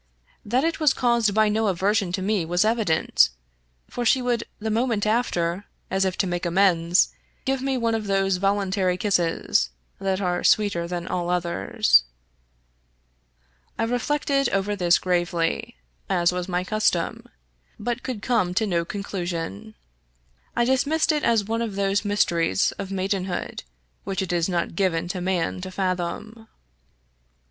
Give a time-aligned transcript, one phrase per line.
[0.43, 3.29] That it was caused by no aversion to me was evident,
[3.87, 7.13] for she would the moment after, as if to make amends,
[7.45, 9.69] give me one of those voluntary kisses
[9.99, 12.03] that are sweeter than all others.
[13.77, 15.75] I reflected over this gravely,
[16.09, 17.23] as was my custom,
[17.77, 19.75] but could come to no conclusion.
[20.55, 23.61] I dismissed it as one of those mys teries of maidenhood
[24.03, 26.47] which it is not given to man to fathom.